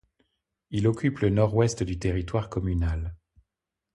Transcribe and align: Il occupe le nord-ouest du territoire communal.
Il 0.71 0.87
occupe 0.87 1.19
le 1.19 1.29
nord-ouest 1.29 1.83
du 1.83 1.99
territoire 1.99 2.49
communal. 2.49 3.13